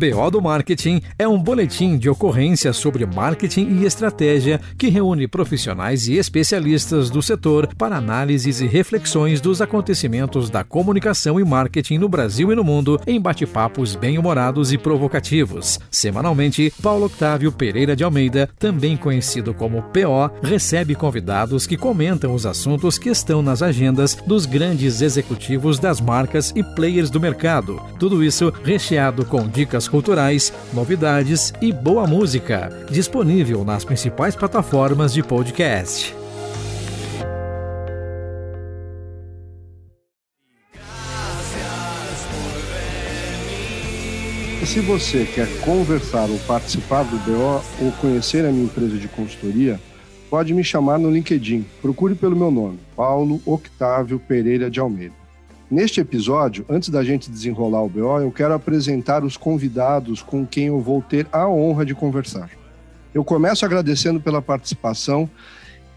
[0.02, 6.08] BO do Marketing é um boletim de ocorrência sobre marketing e estratégia que reúne profissionais
[6.08, 12.08] e especialistas do setor para análises e reflexões dos acontecimentos da comunicação e marketing no
[12.08, 15.78] Brasil e no mundo em bate-papos bem-humorados e provocativos.
[15.88, 22.44] Semanalmente, Paulo Octávio Pereira de Almeida, também conhecido como PO, recebe convidados que comentam os
[22.44, 27.80] assuntos que estão nas agendas dos grandes executivos das marcas e players do mercado.
[28.00, 35.22] Tudo isso recheado com dicas culturais, novidades e boa música, disponível nas principais plataformas de
[35.22, 36.16] podcast.
[44.64, 49.78] Se você quer conversar ou participar do BO ou conhecer a minha empresa de consultoria,
[50.30, 51.66] pode me chamar no LinkedIn.
[51.82, 55.21] Procure pelo meu nome, Paulo Octávio Pereira de Almeida.
[55.72, 60.66] Neste episódio, antes da gente desenrolar o BO, eu quero apresentar os convidados com quem
[60.66, 62.50] eu vou ter a honra de conversar.
[63.14, 65.30] Eu começo agradecendo pela participação,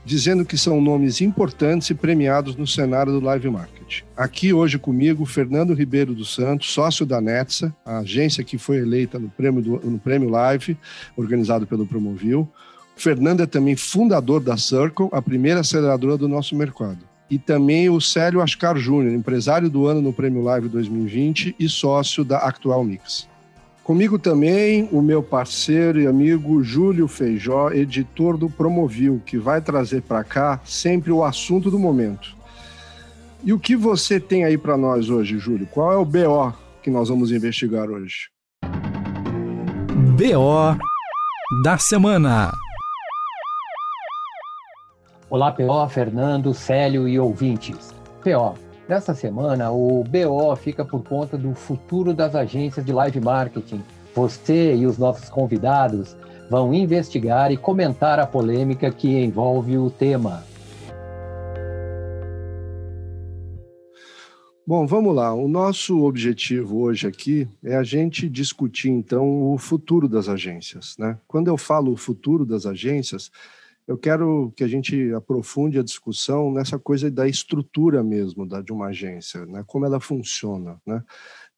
[0.05, 4.05] dizendo que são nomes importantes e premiados no cenário do live marketing.
[4.15, 9.19] Aqui hoje comigo, Fernando Ribeiro dos Santos, sócio da Netsa, a agência que foi eleita
[9.19, 10.77] no prêmio, do, no prêmio Live,
[11.17, 12.49] organizado pelo Promovil.
[12.95, 17.99] Fernando é também fundador da Circle, a primeira aceleradora do nosso mercado e também o
[17.99, 23.27] Célio Ascar Júnior, empresário do ano no Prêmio Live 2020 e sócio da Actual Mix.
[23.83, 30.01] Comigo também o meu parceiro e amigo Júlio Feijó, editor do Promovil, que vai trazer
[30.01, 32.35] para cá sempre o assunto do momento.
[33.43, 35.67] E o que você tem aí para nós hoje, Júlio?
[35.67, 38.29] Qual é o BO que nós vamos investigar hoje?
[40.17, 40.75] BO
[41.63, 42.51] da semana.
[45.27, 47.91] Olá, PO, Fernando, Célio e ouvintes.
[48.23, 48.53] PO,
[48.87, 53.81] nesta semana o BO fica por conta do futuro das agências de live marketing.
[54.13, 56.15] Você e os nossos convidados
[56.47, 60.43] vão investigar e comentar a polêmica que envolve o tema.
[64.67, 65.33] Bom, vamos lá.
[65.33, 71.17] O nosso objetivo hoje aqui é a gente discutir então o futuro das agências, né?
[71.27, 73.31] Quando eu falo o futuro das agências,
[73.87, 78.71] eu quero que a gente aprofunde a discussão nessa coisa da estrutura mesmo da, de
[78.71, 79.63] uma agência, né?
[79.67, 80.81] como ela funciona.
[80.85, 81.03] Né?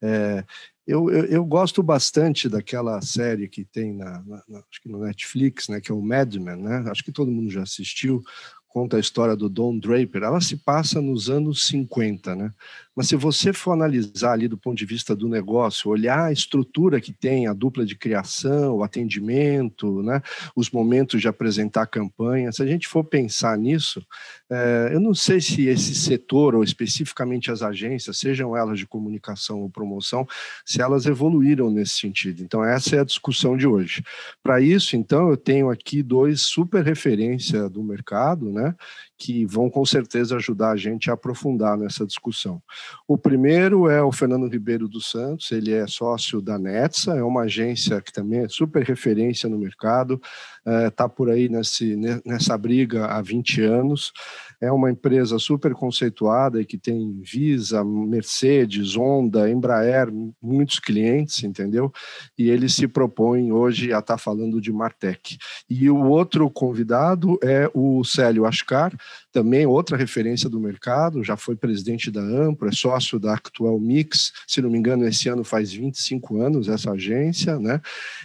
[0.02, 0.46] É,
[0.86, 5.00] eu, eu, eu, gosto bastante daquela série que tem na, na, na, acho que no
[5.00, 6.86] Netflix, né, que é o Mad Men, né?
[6.90, 8.22] Acho que todo mundo já assistiu.
[8.68, 10.24] Conta a história do Don Draper.
[10.24, 12.54] Ela se passa nos anos 50, né?
[12.98, 17.00] Mas se você for analisar ali do ponto de vista do negócio, olhar a estrutura
[17.00, 20.20] que tem, a dupla de criação, o atendimento, né,
[20.56, 24.04] os momentos de apresentar campanha, se a gente for pensar nisso,
[24.50, 29.62] é, eu não sei se esse setor, ou especificamente as agências, sejam elas de comunicação
[29.62, 30.28] ou promoção,
[30.66, 32.42] se elas evoluíram nesse sentido.
[32.42, 34.04] Então, essa é a discussão de hoje.
[34.42, 38.74] Para isso, então, eu tenho aqui dois super referência do mercado, né,
[39.16, 42.60] que vão com certeza ajudar a gente a aprofundar nessa discussão.
[43.08, 47.44] O primeiro é o Fernando Ribeiro dos Santos, ele é sócio da Netsa, é uma
[47.44, 50.22] agência que também é super referência no mercado,
[50.66, 54.12] está é, por aí nesse, nessa briga há 20 anos
[54.60, 60.12] é uma empresa super conceituada e que tem Visa, Mercedes, Honda, Embraer,
[60.42, 61.92] muitos clientes, entendeu?
[62.38, 65.38] E ele se propõe hoje a estar tá falando de Martech.
[65.70, 68.96] E o outro convidado é o Célio Ascar,
[69.32, 74.34] também outra referência do mercado, já foi presidente da Ampro, é sócio da Actual Mix,
[74.48, 77.82] se não me engano, esse ano faz 25 anos essa agência, né?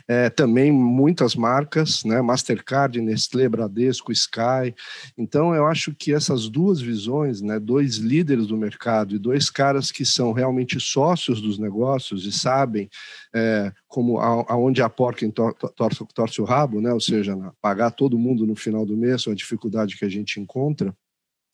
[0.06, 2.20] É, também muitas marcas, né?
[2.20, 4.74] Mastercard, Nestlé, Bradesco, Sky.
[5.16, 7.58] Então, eu acho que essas duas visões, né?
[7.58, 12.88] Dois líderes do mercado e dois caras que são realmente sócios dos negócios e sabem
[13.34, 16.92] é, como a, aonde a porca tor, torce, torce o rabo, né?
[16.92, 20.94] Ou seja, pagar todo mundo no final do mês, a dificuldade que a gente encontra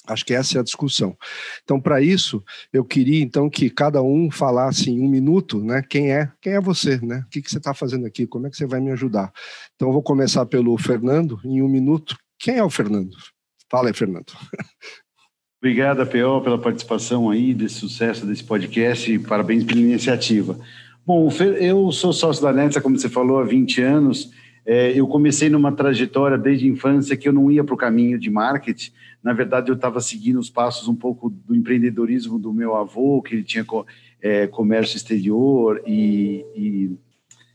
[0.08, 1.16] Acho que essa é a discussão.
[1.62, 5.82] Então, para isso, eu queria então que cada um falasse em um minuto, né?
[5.88, 6.30] Quem é?
[6.40, 7.24] Quem é você, né?
[7.26, 8.26] O que, que você está fazendo aqui?
[8.26, 9.32] Como é que você vai me ajudar?
[9.74, 12.16] Então, eu vou começar pelo Fernando em um minuto.
[12.38, 13.16] Quem é o Fernando?
[13.70, 14.32] Fala aí, Fernando.
[15.60, 20.58] Obrigado, PO, pela participação aí, desse sucesso desse podcast e parabéns pela iniciativa.
[21.04, 21.28] Bom,
[21.58, 24.30] eu sou sócio da Netsa, como você falou, há 20 anos.
[24.70, 28.18] É, eu comecei numa trajetória desde a infância que eu não ia para o caminho
[28.18, 28.92] de marketing,
[29.22, 33.34] na verdade, eu estava seguindo os passos um pouco do empreendedorismo do meu avô, que
[33.34, 33.64] ele tinha
[34.20, 36.90] é, comércio exterior e, e,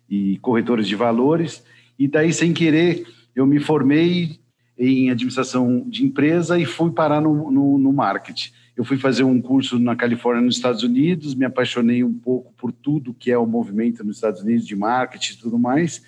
[0.10, 1.64] e corretores de valores.
[1.98, 3.06] E daí, sem querer,
[3.36, 4.40] eu me formei
[4.76, 8.52] em administração de empresa e fui parar no, no, no, marketing.
[8.76, 12.72] Eu fui fazer um curso na Califórnia, nos Estados Unidos, me apaixonei um pouco por
[12.72, 16.02] tudo que é o movimento nos Estados Unidos de marketing e tudo mais,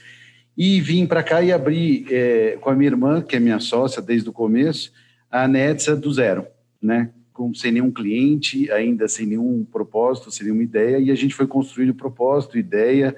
[0.57, 4.01] e vim para cá e abri é, com a minha irmã, que é minha sócia
[4.01, 4.91] desde o começo,
[5.29, 6.45] a Netsa do zero,
[6.81, 7.09] né?
[7.33, 11.45] Com, sem nenhum cliente, ainda sem nenhum propósito, sem nenhuma ideia, e a gente foi
[11.45, 13.15] construindo propósito, ideia,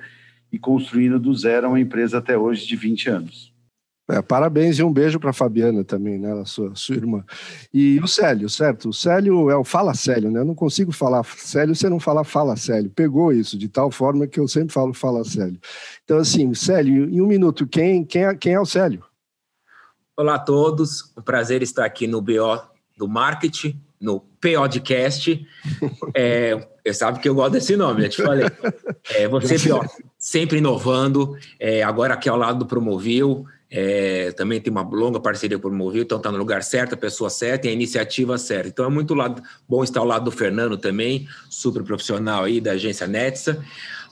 [0.52, 3.54] e construindo do zero uma empresa até hoje de 20 anos.
[4.10, 7.26] É, parabéns e um beijo para Fabiana também, né, sua, sua irmã.
[7.74, 8.90] E o Célio, certo?
[8.90, 10.40] O Célio é o fala Célio, né?
[10.40, 12.90] Eu não consigo falar Célio se não falar fala Célio.
[12.90, 15.60] Pegou isso de tal forma que eu sempre falo fala Célio.
[16.06, 19.04] Então, assim, Célio, em um minuto, quem, quem, é, quem é o Célio?
[20.16, 22.62] Olá a todos, um prazer estar aqui no BO
[22.98, 25.46] do Marketing, no POdcast.
[26.16, 28.48] É, eu sabe que eu gosto desse nome, já te falei.
[29.16, 29.86] É, você, BO,
[30.18, 35.58] sempre inovando, é, agora aqui ao lado do Promovil, é, também tem uma longa parceria
[35.60, 38.70] com o Promovil, então está no lugar certo, a pessoa certa e a iniciativa certa.
[38.70, 42.72] Então é muito lado, bom estar ao lado do Fernando também, super profissional aí da
[42.72, 43.64] agência Netsa.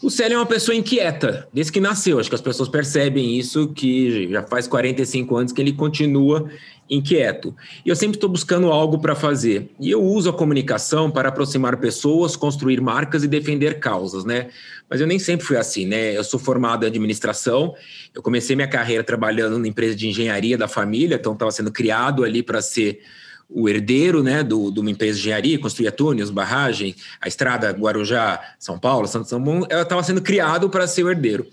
[0.04, 2.20] O Célio é uma pessoa inquieta, desde que nasceu.
[2.20, 6.50] Acho que as pessoas percebem isso, que já faz 45 anos que ele continua
[6.90, 7.56] inquieto.
[7.86, 9.72] E eu sempre estou buscando algo para fazer.
[9.80, 14.50] E eu uso a comunicação para aproximar pessoas, construir marcas e defender causas, né?
[14.90, 16.16] Mas eu nem sempre fui assim, né?
[16.16, 17.74] Eu sou formado em administração.
[18.14, 22.24] Eu comecei minha carreira trabalhando na empresa de engenharia da família, então estava sendo criado
[22.24, 23.02] ali para ser
[23.50, 28.42] o herdeiro né, do, de uma empresa de engenharia, construía túneis, barragem, a estrada Guarujá,
[28.58, 31.46] São Paulo, Santo São ela estava sendo criado para ser o herdeiro.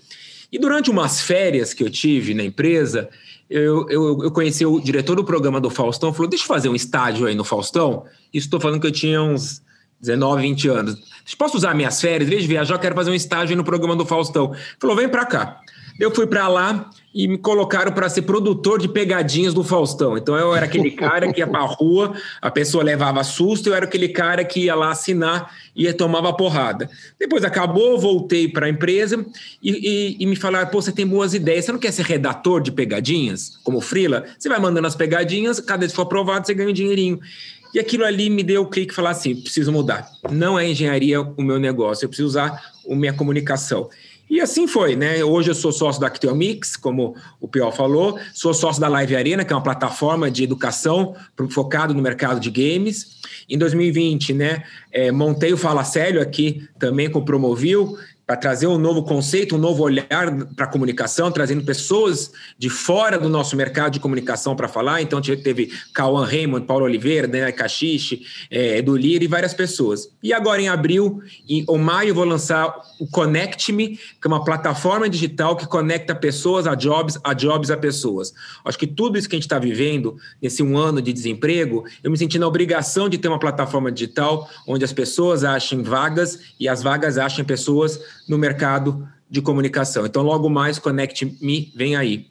[0.51, 3.09] E durante umas férias que eu tive na empresa,
[3.53, 6.75] eu, eu, eu conheci o diretor do programa do Faustão, falou, deixa eu fazer um
[6.75, 8.03] estágio aí no Faustão.
[8.33, 9.61] Isso estou falando que eu tinha uns
[10.01, 10.95] 19, 20 anos.
[11.37, 12.27] Posso usar minhas férias?
[12.27, 14.55] Veja viajar, eu quero fazer um estágio no programa do Faustão.
[14.79, 15.61] Falou, vem para cá.
[15.99, 20.17] Eu fui para lá e me colocaram para ser produtor de pegadinhas do Faustão.
[20.17, 23.85] Então eu era aquele cara que ia para rua, a pessoa levava susto, eu era
[23.85, 26.89] aquele cara que ia lá assinar e tomava porrada.
[27.19, 29.23] Depois acabou, voltei para a empresa
[29.61, 32.61] e, e, e, me falaram: pô, você tem boas ideias, você não quer ser redator
[32.61, 34.25] de pegadinhas, como Frila?
[34.37, 37.19] Você vai mandando as pegadinhas, cada vez que for aprovado, você ganha um dinheirinho.
[37.73, 40.07] E aquilo ali me deu o clique e falar assim: preciso mudar.
[40.31, 43.89] Não é engenharia o meu negócio, eu preciso usar a minha comunicação.
[44.33, 45.23] E assim foi, né?
[45.23, 49.15] Hoje eu sou sócio da Actel Mix, como o Pior falou, sou sócio da Live
[49.15, 51.15] Arena, que é uma plataforma de educação
[51.51, 53.21] focado no mercado de games.
[53.47, 57.95] Em 2020, né, é, montei o Fala Sério aqui também com o Promovil,
[58.25, 60.07] para trazer um novo conceito, um novo olhar
[60.55, 65.01] para a comunicação, trazendo pessoas de fora do nosso mercado de comunicação para falar.
[65.01, 70.09] Então, teve Cauã Raymond, Paulo Oliveira, Daniel Cachiche, é, Edu Lira e várias pessoas.
[70.21, 74.43] E agora, em abril, em ou maio, vou lançar o Connect Me, que é uma
[74.43, 78.33] plataforma digital que conecta pessoas a jobs, a jobs a pessoas.
[78.63, 82.09] Acho que tudo isso que a gente está vivendo, nesse um ano de desemprego, eu
[82.09, 86.69] me senti na obrigação de ter uma plataforma digital onde as pessoas achem vagas e
[86.69, 90.05] as vagas achem pessoas no mercado de comunicação.
[90.05, 92.27] Então, logo mais, Connect Me vem aí.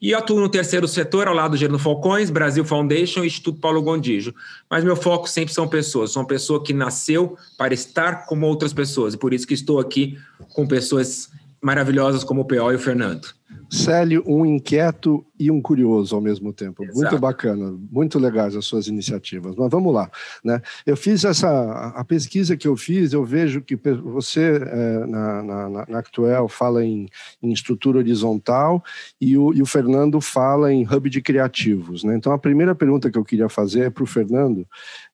[0.00, 3.80] E atuo no terceiro setor, ao lado do Gerando Falcões, Brasil Foundation e Instituto Paulo
[3.80, 4.34] Gondijo.
[4.70, 6.10] Mas meu foco sempre são pessoas.
[6.10, 9.14] Sou uma pessoa que nasceu para estar com outras pessoas.
[9.14, 10.18] E por isso que estou aqui
[10.50, 11.30] com pessoas
[11.62, 12.72] maravilhosas como o P.O.
[12.72, 13.28] e o Fernando.
[13.70, 16.82] Célio, um inquieto e um curioso ao mesmo tempo.
[16.82, 16.98] Exato.
[16.98, 19.54] Muito bacana, muito legais as suas iniciativas.
[19.56, 20.10] Mas vamos lá,
[20.42, 20.62] né?
[20.86, 25.86] Eu fiz essa a pesquisa que eu fiz, eu vejo que você é, na, na,
[25.88, 27.08] na Actuel fala em,
[27.42, 28.82] em estrutura horizontal
[29.20, 32.16] e o, e o, Fernando fala em hub de criativos, né?
[32.16, 34.66] Então a primeira pergunta que eu queria fazer é para o Fernando,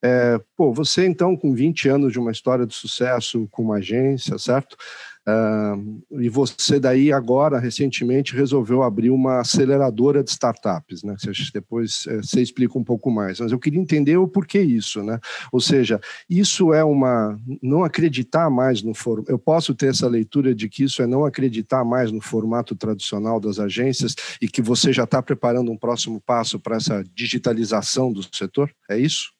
[0.02, 4.38] é, pô, você então com 20 anos de uma história de sucesso com uma agência,
[4.38, 4.76] certo?
[5.24, 11.14] Uh, e você daí agora, recentemente, resolveu abrir uma aceleradora de startups, né?
[11.54, 15.20] Depois é, você explica um pouco mais, mas eu queria entender o porquê isso, né?
[15.52, 19.30] Ou seja, isso é uma não acreditar mais no formato.
[19.30, 23.38] Eu posso ter essa leitura de que isso é não acreditar mais no formato tradicional
[23.38, 28.22] das agências e que você já está preparando um próximo passo para essa digitalização do
[28.34, 28.74] setor?
[28.90, 29.30] É isso?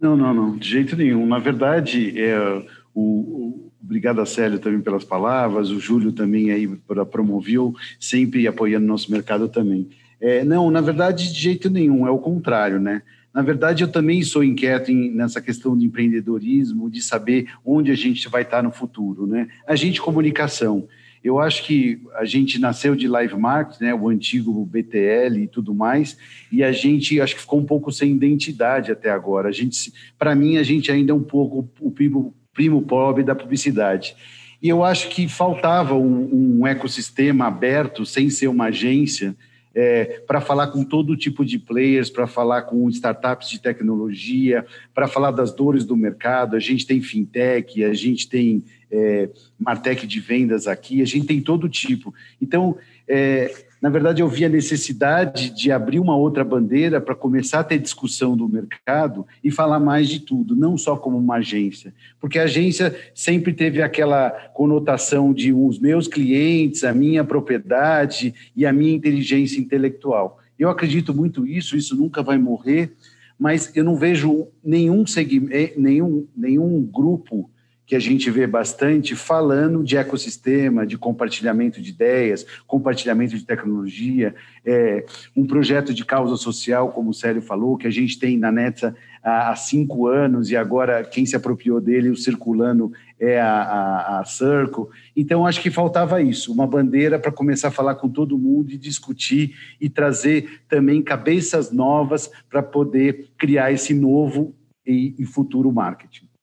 [0.00, 1.26] Não, não, não, de jeito nenhum.
[1.26, 7.04] Na verdade, é, o obrigado a Célio também pelas palavras, o Júlio também aí para
[7.04, 9.88] promoveu, sempre apoiando nosso mercado também.
[10.20, 13.02] É, não, na verdade, de jeito nenhum, é o contrário, né?
[13.32, 17.94] Na verdade, eu também sou inquieto em, nessa questão de empreendedorismo, de saber onde a
[17.96, 19.48] gente vai estar no futuro, né?
[19.66, 20.86] A gente comunicação.
[21.22, 25.74] Eu acho que a gente nasceu de live marketing, né, o antigo BTL e tudo
[25.74, 26.18] mais,
[26.52, 29.48] e a gente acho que ficou um pouco sem identidade até agora.
[29.48, 33.34] A gente, para mim, a gente ainda é um pouco o primo, primo pobre da
[33.34, 34.16] publicidade.
[34.62, 39.36] E eu acho que faltava um, um ecossistema aberto, sem ser uma agência,
[39.74, 45.08] é, para falar com todo tipo de players, para falar com startups de tecnologia, para
[45.08, 46.54] falar das dores do mercado.
[46.54, 51.40] A gente tem fintech, a gente tem é, martech de vendas aqui, a gente tem
[51.40, 52.14] todo tipo.
[52.40, 53.52] Então, é,
[53.84, 57.78] na verdade, eu vi a necessidade de abrir uma outra bandeira para começar a ter
[57.78, 61.92] discussão do mercado e falar mais de tudo, não só como uma agência.
[62.18, 68.64] Porque a agência sempre teve aquela conotação de os meus clientes, a minha propriedade e
[68.64, 70.38] a minha inteligência intelectual.
[70.58, 72.90] Eu acredito muito isso, isso nunca vai morrer,
[73.38, 77.50] mas eu não vejo nenhum segmento, nenhum, nenhum grupo
[77.86, 84.34] que a gente vê bastante falando de ecossistema, de compartilhamento de ideias, compartilhamento de tecnologia,
[84.64, 85.04] é,
[85.36, 88.96] um projeto de causa social, como o Célio falou, que a gente tem na NETA
[89.22, 94.24] há cinco anos e agora quem se apropriou dele, o circulando, é a, a, a
[94.24, 94.86] Circle.
[95.16, 98.78] Então, acho que faltava isso, uma bandeira para começar a falar com todo mundo e
[98.78, 104.54] discutir e trazer também cabeças novas para poder criar esse novo
[104.86, 106.33] e, e futuro marketing.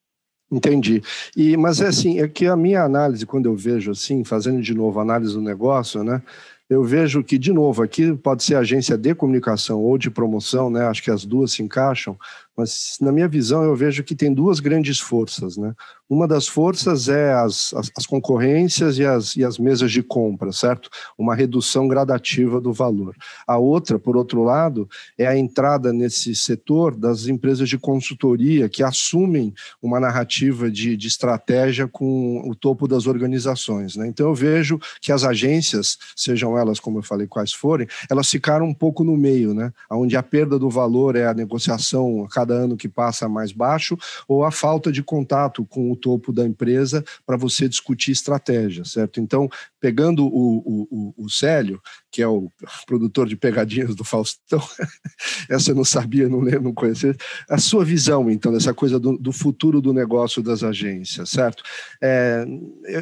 [0.52, 1.02] Entendi.
[1.36, 4.74] E, mas é assim, é que a minha análise, quando eu vejo assim, fazendo de
[4.74, 6.22] novo análise do negócio, né?
[6.70, 10.86] Eu vejo que, de novo, aqui pode ser agência de comunicação ou de promoção, né?
[10.86, 12.18] Acho que as duas se encaixam,
[12.62, 15.74] mas na minha visão eu vejo que tem duas grandes forças, né?
[16.12, 20.52] Uma das forças é as, as, as, concorrências e as, e as mesas de compra,
[20.52, 20.90] certo?
[21.18, 23.16] Uma redução gradativa do valor.
[23.48, 28.84] A outra, por outro lado, é a entrada nesse setor das empresas de consultoria que
[28.84, 33.96] assumem uma narrativa de, de estratégia com o topo das organizações.
[33.96, 34.06] Né?
[34.08, 38.66] Então eu vejo que as agências, sejam elas, como eu falei, quais forem, elas ficaram
[38.66, 39.72] um pouco no meio, né?
[39.90, 43.98] onde a perda do valor é a negociação a cada ano que passa mais baixo,
[44.28, 49.20] ou a falta de contato com o topo da empresa para você discutir estratégia, certo?
[49.20, 49.50] Então,
[49.82, 52.50] pegando o, o, o, Célio, que é o
[52.86, 54.62] produtor de pegadinhas do Faustão,
[55.50, 57.16] essa eu não sabia, não lembro, não conhecia,
[57.50, 61.64] a sua visão, então, dessa coisa do, do futuro do negócio das agências, certo?
[62.02, 62.46] É,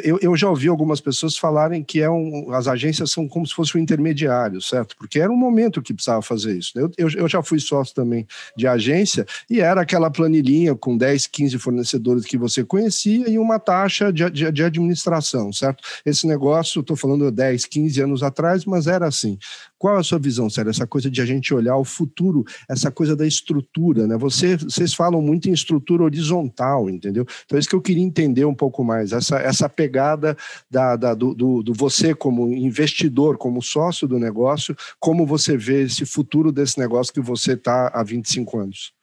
[0.03, 3.53] eu, eu, já ouvi algumas pessoas falarem que é um, as agências são como se
[3.53, 4.95] fosse um intermediário, certo?
[4.97, 6.71] Porque era um momento que precisava fazer isso.
[6.75, 8.25] Eu, eu, eu já fui sócio também
[8.57, 13.37] de agência e era aquela planilhinha com 10, 15 fornecedores que você conhecia conhecia e
[13.37, 15.83] uma taxa de, de, de administração, certo?
[16.05, 19.37] Esse negócio, estou falando 10, 15 anos atrás, mas era assim.
[19.77, 20.71] Qual a sua visão, Sérgio?
[20.71, 24.17] Essa coisa de a gente olhar o futuro, essa coisa da estrutura, né?
[24.17, 27.25] Você, vocês falam muito em estrutura horizontal, entendeu?
[27.45, 30.37] Então, é isso que eu queria entender um pouco mais, essa, essa pegada
[30.69, 35.83] da, da do, do, do você como investidor, como sócio do negócio, como você vê
[35.83, 38.93] esse futuro desse negócio que você está há 25 anos?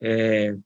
[0.00, 0.56] É,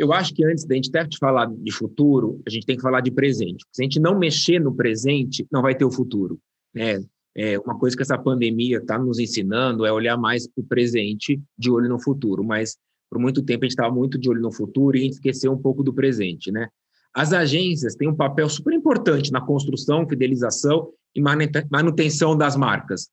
[0.00, 3.02] eu acho que antes da gente até falar de futuro, a gente tem que falar
[3.02, 3.66] de presente.
[3.70, 6.40] Se a gente não mexer no presente, não vai ter o futuro.
[6.74, 7.04] Né?
[7.36, 11.38] É, uma coisa que essa pandemia está nos ensinando é olhar mais para o presente
[11.58, 12.42] de olho no futuro.
[12.42, 12.78] Mas
[13.10, 15.52] por muito tempo a gente estava muito de olho no futuro e a gente esqueceu
[15.52, 16.50] um pouco do presente.
[16.50, 16.66] Né?
[17.12, 23.10] As agências têm um papel super importante na construção, fidelização e manutenção das marcas.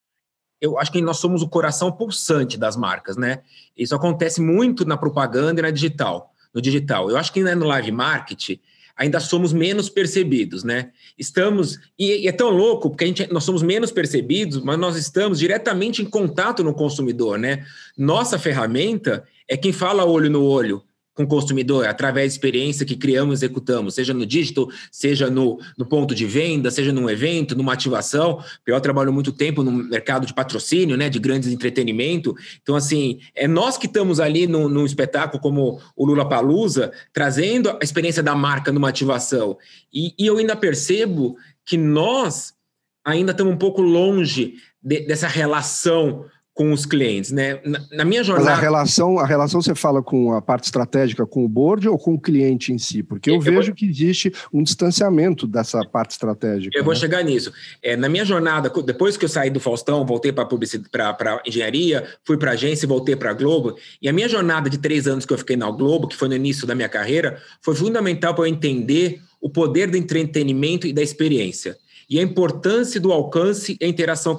[0.62, 3.44] Eu acho que nós somos o coração pulsante das marcas, né?
[3.78, 7.08] Isso acontece muito na propaganda e na digital no digital.
[7.08, 8.60] Eu acho que no live marketing
[8.98, 10.90] ainda somos menos percebidos, né?
[11.20, 14.98] Estamos e, e, é tão louco porque a gente, nós somos menos percebidos, mas nós
[14.98, 17.64] estamos diretamente em contato no consumidor, né?
[17.96, 20.84] Nossa ferramenta é quem fala olho no olho,
[21.18, 25.60] com o consumidor, através da experiência que criamos e executamos, seja no digital, seja no,
[25.76, 28.34] no ponto de venda, seja num evento, numa ativação.
[28.34, 32.36] O PO trabalhou muito tempo no mercado de patrocínio, né, de grandes entretenimento.
[32.62, 37.72] Então, assim, é nós que estamos ali num, num espetáculo como o Lula Palusa, trazendo
[37.72, 39.58] a experiência da marca numa ativação.
[39.92, 42.54] E, e eu ainda percebo que nós
[43.04, 46.26] ainda estamos um pouco longe de, dessa relação
[46.58, 47.60] com os clientes, né?
[47.64, 48.50] Na, na, minha jornada.
[48.50, 52.00] Mas a relação, a relação você fala com a parte estratégica com o board ou
[52.00, 53.04] com o cliente em si?
[53.04, 53.76] Porque eu, eu vejo vou...
[53.76, 56.76] que existe um distanciamento dessa parte estratégica.
[56.76, 56.86] Eu né?
[56.86, 57.54] vou chegar nisso.
[57.80, 62.38] É, na minha jornada, depois que eu saí do Faustão, voltei para para engenharia, fui
[62.38, 63.76] para agência, voltei para a Globo.
[64.02, 66.36] E a minha jornada de três anos que eu fiquei na Globo, que foi no
[66.36, 71.04] início da minha carreira, foi fundamental para eu entender o poder do entretenimento e da
[71.04, 71.78] experiência
[72.10, 74.36] e a importância do alcance e a interação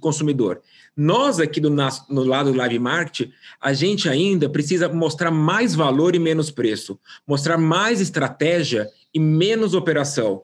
[0.00, 0.60] consumidor.
[0.96, 6.14] Nós aqui do, no lado do live marketing, a gente ainda precisa mostrar mais valor
[6.14, 10.42] e menos preço, mostrar mais estratégia e menos operação.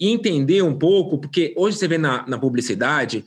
[0.00, 3.24] E entender um pouco, porque hoje você vê na, na publicidade,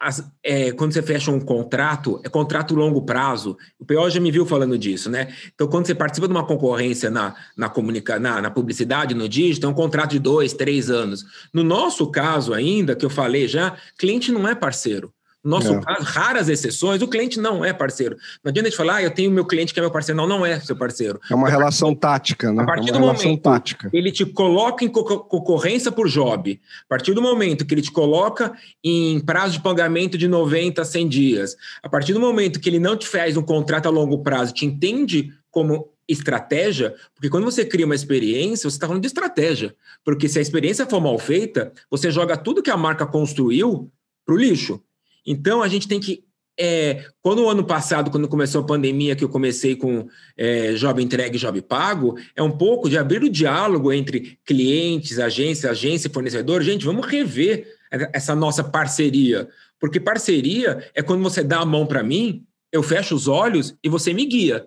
[0.00, 3.56] as, é, quando você fecha um contrato, é contrato longo prazo.
[3.78, 5.32] O PO já me viu falando disso, né?
[5.54, 9.70] Então, quando você participa de uma concorrência na, na, comunica, na, na publicidade, no digital,
[9.70, 11.24] é um contrato de dois, três anos.
[11.52, 15.12] No nosso caso ainda, que eu falei já, cliente não é parceiro.
[15.42, 15.80] No nosso é.
[15.80, 18.16] caso, raras exceções, o cliente não é parceiro.
[18.44, 20.16] Não adianta a gente falar, ah, eu tenho meu cliente que é meu parceiro.
[20.16, 21.18] Não, não é seu parceiro.
[21.30, 22.62] É uma relação tática, né?
[22.62, 23.88] A partir é do momento tática.
[23.92, 28.52] ele te coloca em concorrência por job, a partir do momento que ele te coloca
[28.84, 32.78] em prazo de pagamento de 90 a 100 dias, a partir do momento que ele
[32.78, 37.64] não te faz um contrato a longo prazo, te entende como estratégia, porque quando você
[37.64, 39.74] cria uma experiência, você está falando de estratégia.
[40.04, 43.90] Porque se a experiência for mal feita, você joga tudo que a marca construiu
[44.26, 44.82] para o lixo.
[45.26, 46.24] Então, a gente tem que.
[46.58, 51.02] É, quando o ano passado, quando começou a pandemia, que eu comecei com é, Job
[51.02, 56.12] Entregue Job Pago, é um pouco de abrir o diálogo entre clientes, agência, agência e
[56.12, 56.62] fornecedor.
[56.62, 57.66] Gente, vamos rever
[58.12, 59.48] essa nossa parceria.
[59.78, 63.88] Porque parceria é quando você dá a mão para mim, eu fecho os olhos e
[63.88, 64.66] você me guia.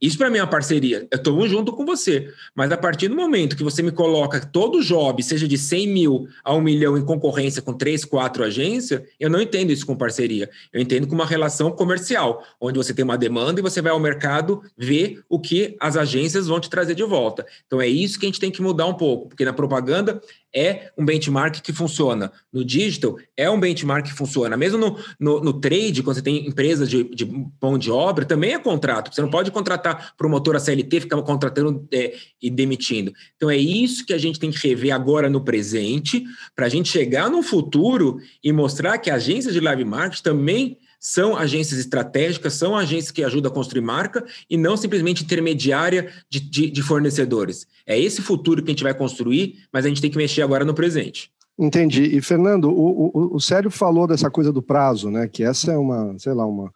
[0.00, 1.06] Isso para mim é uma parceria.
[1.10, 2.32] Eu estou junto com você.
[2.54, 6.28] Mas a partir do momento que você me coloca todo job, seja de 100 mil
[6.42, 10.48] a 1 milhão em concorrência com três, quatro agências, eu não entendo isso com parceria.
[10.72, 14.00] Eu entendo com uma relação comercial, onde você tem uma demanda e você vai ao
[14.00, 17.44] mercado ver o que as agências vão te trazer de volta.
[17.66, 20.20] Então é isso que a gente tem que mudar um pouco, porque na propaganda
[20.54, 22.32] é um benchmark que funciona.
[22.52, 24.56] No digital, é um benchmark que funciona.
[24.56, 27.26] Mesmo no, no, no trade, quando você tem empresas de, de
[27.58, 29.14] pão de obra, também é contrato.
[29.14, 33.12] Você não pode contratar promotor a CLT, ficar contratando é, e demitindo.
[33.36, 36.88] Então, é isso que a gente tem que rever agora no presente, para a gente
[36.88, 42.76] chegar no futuro e mostrar que agências de live marketing também são agências estratégicas, são
[42.76, 47.66] agências que ajudam a construir marca e não simplesmente intermediária de, de, de fornecedores.
[47.86, 50.64] É esse futuro que a gente vai construir, mas a gente tem que mexer agora
[50.64, 51.32] no presente.
[51.58, 52.02] Entendi.
[52.04, 55.26] E, Fernando, o, o, o Sérgio falou dessa coisa do prazo, né?
[55.26, 56.72] Que essa é uma, sei lá, uma,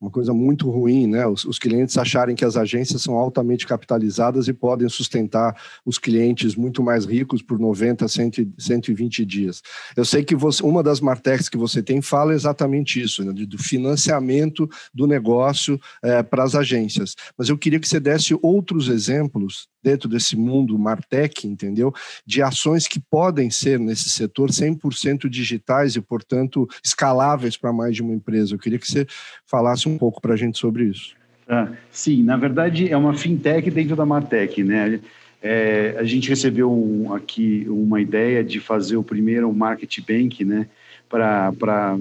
[0.00, 1.26] uma coisa muito ruim, né?
[1.26, 6.54] Os, os, clientes acharem que as agências são altamente capitalizadas e podem sustentar os clientes
[6.54, 9.62] muito mais ricos por 90, 100, 120 dias.
[9.96, 13.32] Eu sei que você, uma das Martex que você tem fala exatamente isso, né?
[13.32, 17.14] do financiamento do negócio é, para as agências.
[17.36, 21.94] Mas eu queria que você desse outros exemplos dentro desse mundo Martech, entendeu?
[22.26, 28.02] De ações que podem ser nesse setor 100% digitais e, portanto, escaláveis para mais de
[28.02, 28.54] uma empresa.
[28.54, 29.06] Eu queria que você
[29.46, 31.14] falasse um pouco para a gente sobre isso.
[31.48, 34.98] Ah, sim, na verdade é uma fintech dentro da Martech, né?
[35.40, 40.66] É, a gente recebeu um, aqui uma ideia de fazer o primeiro market bank, né?
[41.08, 41.96] Para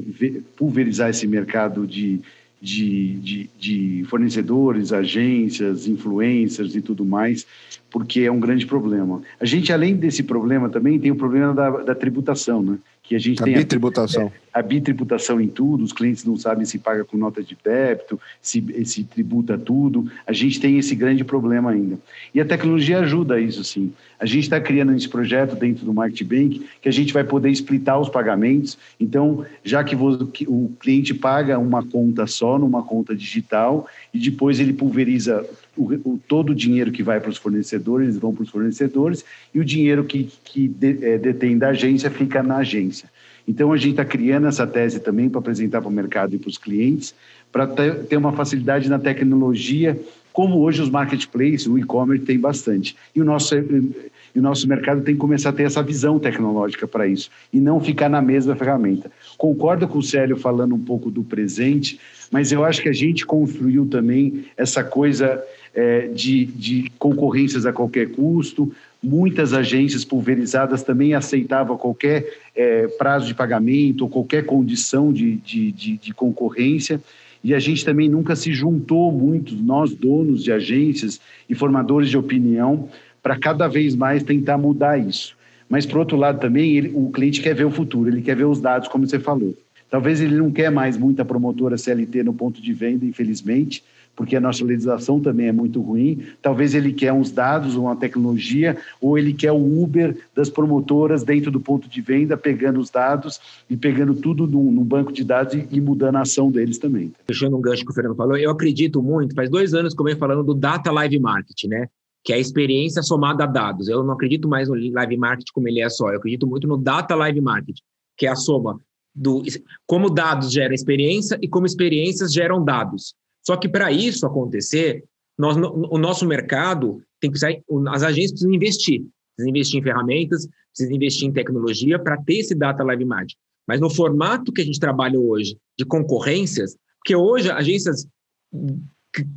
[0.55, 2.19] pulverizar esse mercado de
[2.65, 7.45] de, de, de, fornecedores, agências, influencers e tudo mais,
[7.91, 9.21] porque é um grande problema.
[9.39, 12.79] A gente, além desse problema, também tem o problema da, da tributação, né?
[13.07, 14.31] Que a gente a tem bitributação.
[14.51, 18.19] A, a bitributação em tudo, os clientes não sabem se paga com nota de débito,
[18.41, 20.09] se, se tributa tudo.
[20.25, 21.99] A gente tem esse grande problema ainda.
[22.33, 23.93] E a tecnologia ajuda isso, sim.
[24.19, 27.51] A gente está criando esse projeto dentro do Market Bank que a gente vai poder
[27.51, 28.77] splitar os pagamentos.
[28.99, 34.73] Então, já que o cliente paga uma conta só, numa conta digital, e depois ele
[34.73, 39.23] pulveriza o, o, todo o dinheiro que vai para os fornecedores, vão para os fornecedores,
[39.53, 43.09] e o dinheiro que, que de, é, detém da agência fica na agência.
[43.47, 46.49] Então, a gente está criando essa tese também para apresentar para o mercado e para
[46.49, 47.13] os clientes,
[47.51, 49.99] para ter uma facilidade na tecnologia,
[50.33, 52.95] como hoje os marketplaces, o e-commerce tem bastante.
[53.15, 56.85] E o nosso, e o nosso mercado tem que começar a ter essa visão tecnológica
[56.85, 59.09] para isso, e não ficar na mesma ferramenta.
[59.37, 63.25] Concordo com o Célio falando um pouco do presente, mas eu acho que a gente
[63.25, 65.41] construiu também essa coisa
[65.75, 68.71] é, de, de concorrências a qualquer custo,
[69.05, 75.71] Muitas agências pulverizadas também aceitavam qualquer é, prazo de pagamento ou qualquer condição de, de,
[75.71, 76.99] de, de concorrência.
[77.43, 82.17] E a gente também nunca se juntou muito, nós donos de agências e formadores de
[82.17, 82.89] opinião,
[83.21, 85.37] para cada vez mais tentar mudar isso.
[85.69, 88.45] Mas, por outro lado, também, ele, o cliente quer ver o futuro, ele quer ver
[88.45, 89.55] os dados, como você falou.
[89.87, 93.83] Talvez ele não quer mais muita promotora CLT no ponto de venda, infelizmente,
[94.15, 96.23] porque a nossa legislação também é muito ruim.
[96.41, 101.51] Talvez ele quer uns dados, uma tecnologia, ou ele quer o Uber das promotoras dentro
[101.51, 105.67] do ponto de venda, pegando os dados e pegando tudo num banco de dados e,
[105.71, 107.11] e, mudando a ação deles também.
[107.27, 110.05] Fechando um gancho que o Fernando falou, eu acredito muito, faz dois anos que eu
[110.05, 111.87] venho falando do Data Live Marketing, né?
[112.23, 113.87] que é a experiência somada a dados.
[113.87, 116.75] Eu não acredito mais no live marketing como ele é só, eu acredito muito no
[116.75, 117.83] data live marketing,
[118.17, 118.81] que é a soma
[119.15, 119.43] do
[119.87, 123.15] como dados geram experiência e como experiências geram dados.
[123.45, 125.03] Só que para isso acontecer,
[125.37, 129.05] nós, o nosso mercado tem que sair, as agências precisam investir,
[129.35, 133.37] precisam investir em ferramentas, precisam investir em tecnologia para ter esse data live marketing.
[133.67, 138.07] Mas no formato que a gente trabalha hoje de concorrências, porque hoje agências,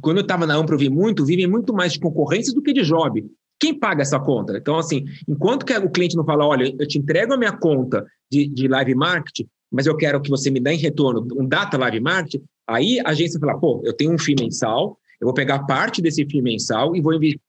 [0.00, 2.82] quando eu estava na Ampro, vi muito, vivem muito mais de concorrências do que de
[2.82, 3.24] job.
[3.60, 4.56] Quem paga essa conta?
[4.56, 8.06] Então, assim, enquanto que o cliente não fala, olha, eu te entrego a minha conta
[8.30, 11.76] de, de live marketing, mas eu quero que você me dê em retorno um data
[11.76, 15.60] live marketing, Aí a agência fala, pô, eu tenho um FII mensal, eu vou pegar
[15.60, 17.40] parte desse FII mensal e vou investir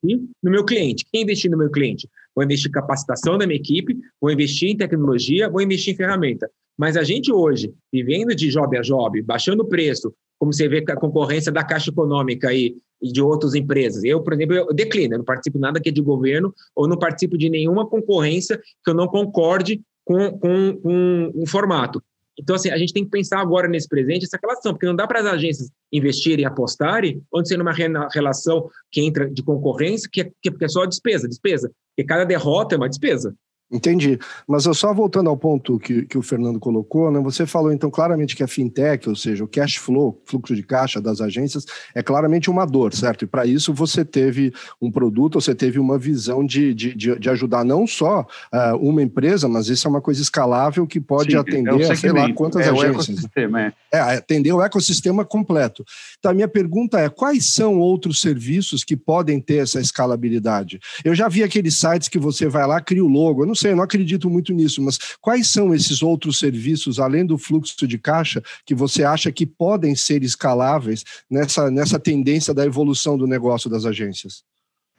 [0.41, 1.05] no meu cliente.
[1.11, 2.09] Quem investir no meu cliente?
[2.33, 6.49] Vou investir em capacitação da minha equipe, vou investir em tecnologia, vou investir em ferramenta.
[6.77, 10.85] Mas a gente hoje, vivendo de job a job, baixando o preço, como você vê
[10.87, 14.03] a concorrência da Caixa Econômica aí, e de outras empresas.
[14.03, 16.97] Eu, por exemplo, eu declino, eu não participo nada que é de governo ou não
[16.97, 22.01] participo de nenhuma concorrência que eu não concorde com, com, com o formato.
[22.39, 25.05] Então, assim, a gente tem que pensar agora nesse presente essa relação, porque não dá
[25.05, 30.21] para as agências investirem e apostarem, onde ser numa relação que entra de concorrência, que
[30.21, 31.69] é, que é só despesa, despesa.
[31.95, 33.35] Porque cada derrota é uma despesa.
[33.71, 34.17] Entendi.
[34.47, 37.91] Mas eu só voltando ao ponto que, que o Fernando colocou, né, você falou então
[37.91, 42.01] claramente que a fintech, ou seja, o cash flow, fluxo de caixa das agências, é
[42.01, 43.23] claramente uma dor, certo?
[43.25, 44.51] E para isso você teve
[44.81, 48.21] um produto, você teve uma visão de, de, de ajudar não só
[48.53, 52.11] uh, uma empresa, mas isso é uma coisa escalável que pode Sim, atender é sei
[52.11, 53.23] lá quantas é agências.
[53.23, 53.73] O é.
[53.91, 55.85] é, atender o ecossistema completo.
[56.17, 60.79] Então a minha pergunta é: quais são outros serviços que podem ter essa escalabilidade?
[61.03, 63.75] Eu já vi aqueles sites que você vai lá, cria o logo, eu não sei,
[63.75, 68.41] não acredito muito nisso, mas quais são esses outros serviços, além do fluxo de caixa,
[68.65, 73.85] que você acha que podem ser escaláveis nessa, nessa tendência da evolução do negócio das
[73.85, 74.43] agências?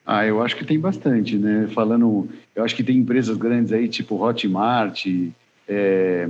[0.05, 1.69] Ah, eu acho que tem bastante, né?
[1.73, 5.07] Falando, eu acho que tem empresas grandes aí, tipo Hotmart,
[5.69, 6.29] é,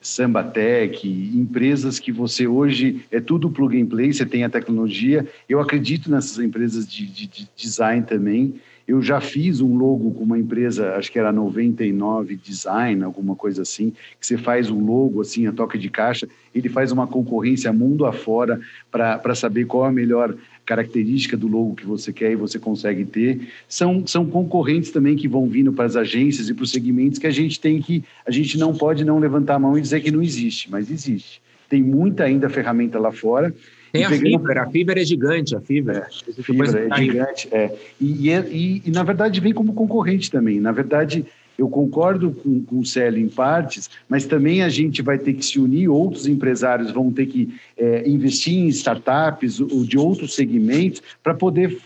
[0.00, 5.26] Sambatec, empresas que você hoje é tudo plug and play, você tem a tecnologia.
[5.48, 8.60] Eu acredito nessas empresas de, de, de design também.
[8.90, 13.62] Eu já fiz um logo com uma empresa, acho que era 99 Design, alguma coisa
[13.62, 17.72] assim, que você faz um logo assim, a toque de caixa, ele faz uma concorrência
[17.72, 20.34] mundo afora para saber qual a melhor
[20.66, 23.48] característica do logo que você quer e você consegue ter.
[23.68, 27.28] São, são concorrentes também que vão vindo para as agências e para os segmentos que
[27.28, 30.10] a gente tem que, a gente não pode não levantar a mão e dizer que
[30.10, 31.40] não existe, mas existe.
[31.68, 33.54] Tem muita ainda ferramenta lá fora
[33.92, 34.30] tem a pegando...
[34.30, 36.08] fibra, a fibra é gigante, a fibra.
[36.08, 37.74] É, é gigante, é.
[38.00, 40.60] E, é, e, e, na verdade, vem como concorrente também.
[40.60, 41.24] Na verdade,
[41.58, 45.44] eu concordo com, com o Célio em partes, mas também a gente vai ter que
[45.44, 51.02] se unir, outros empresários vão ter que é, investir em startups ou de outros segmentos
[51.22, 51.78] para poder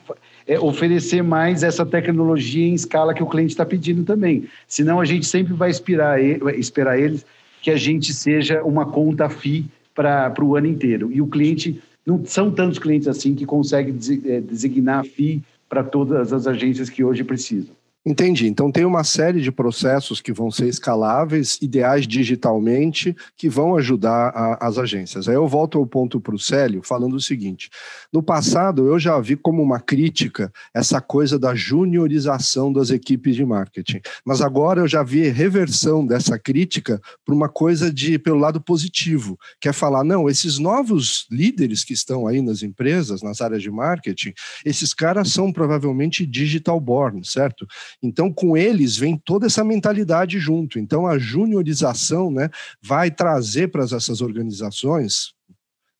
[0.46, 4.44] é, oferecer mais essa tecnologia em escala que o cliente está pedindo também.
[4.68, 7.26] Senão a gente sempre vai esperar, esperar eles
[7.60, 11.10] que a gente seja uma conta FII para o ano inteiro.
[11.12, 16.32] E o cliente não são tantos clientes assim que conseguem eh, designar FII para todas
[16.32, 17.74] as agências que hoje precisam.
[18.06, 18.46] Entendi.
[18.46, 24.28] Então tem uma série de processos que vão ser escaláveis, ideais digitalmente, que vão ajudar
[24.28, 25.26] a, as agências.
[25.26, 27.70] Aí eu volto ao ponto para o Célio, falando o seguinte:
[28.12, 33.44] no passado eu já vi como uma crítica essa coisa da juniorização das equipes de
[33.44, 38.60] marketing, mas agora eu já vi reversão dessa crítica para uma coisa de pelo lado
[38.60, 43.62] positivo, que é falar não, esses novos líderes que estão aí nas empresas, nas áreas
[43.62, 47.66] de marketing, esses caras são provavelmente digital born, certo?
[48.02, 50.78] Então, com eles vem toda essa mentalidade junto.
[50.78, 52.48] Então, a juniorização né,
[52.82, 55.34] vai trazer para essas organizações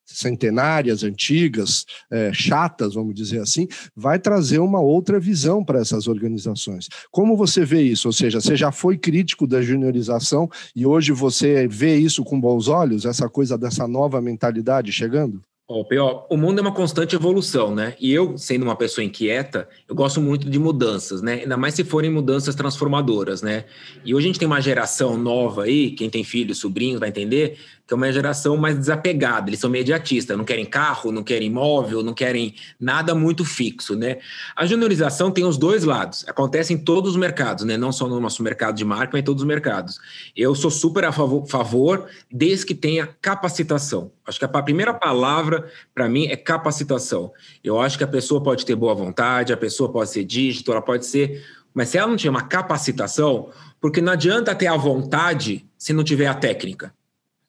[0.05, 6.87] centenárias, antigas, é, chatas, vamos dizer assim, vai trazer uma outra visão para essas organizações.
[7.11, 8.07] Como você vê isso?
[8.07, 12.67] Ou seja, você já foi crítico da juniorização e hoje você vê isso com bons
[12.67, 15.41] olhos, essa coisa dessa nova mentalidade chegando?
[15.67, 17.95] Oh, P.O., o mundo é uma constante evolução, né?
[17.99, 21.41] E eu, sendo uma pessoa inquieta, eu gosto muito de mudanças, né?
[21.41, 23.65] Ainda mais se forem mudanças transformadoras, né?
[24.05, 27.57] E hoje a gente tem uma geração nova aí, quem tem filhos, sobrinhos, vai entender,
[27.87, 32.01] que é uma geração mais desapegada, eles são imediatistas, não querem carro, não querem imóvel,
[32.01, 34.17] não querem nada muito fixo, né?
[34.55, 37.77] A juniorização tem os dois lados, acontece em todos os mercados, né?
[37.77, 39.99] Não só no nosso mercado de marca, mas em todos os mercados.
[40.35, 44.11] Eu sou super a favor, favor desde que tenha capacitação.
[44.25, 47.31] Acho que a primeira palavra para mim é capacitação.
[47.63, 50.81] Eu acho que a pessoa pode ter boa vontade, a pessoa pode ser dígito, ela
[50.81, 51.43] pode ser
[51.75, 53.49] mas se ela não tiver uma capacitação,
[53.81, 56.93] porque não adianta ter a vontade se não tiver a técnica.